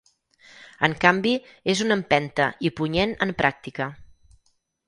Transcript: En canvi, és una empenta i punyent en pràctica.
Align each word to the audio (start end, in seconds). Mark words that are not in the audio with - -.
En 0.87 0.95
canvi, 1.03 1.33
és 1.75 1.83
una 1.87 1.97
empenta 1.99 2.49
i 2.71 2.75
punyent 2.81 3.15
en 3.27 3.37
pràctica. 3.43 3.93